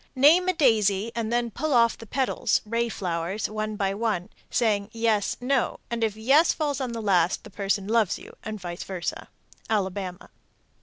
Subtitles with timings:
[0.15, 4.89] Name a daisy, and then pull off the petals (ray flowers) one by one, saying
[4.93, 8.81] "yes, no," and if "yes" falls on the last, the person loves you, and vice
[8.81, 9.29] versa.
[9.69, 10.29] _Alabama.